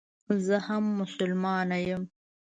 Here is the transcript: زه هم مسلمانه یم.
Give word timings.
زه 0.45 0.55
هم 0.67 0.83
مسلمانه 0.99 1.77
یم. 1.87 2.03